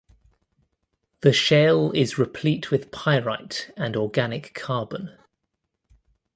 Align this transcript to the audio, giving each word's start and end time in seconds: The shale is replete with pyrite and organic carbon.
The 1.19 1.31
shale 1.31 1.91
is 1.91 2.17
replete 2.17 2.71
with 2.71 2.89
pyrite 2.89 3.69
and 3.77 3.95
organic 3.95 4.55
carbon. 4.55 5.15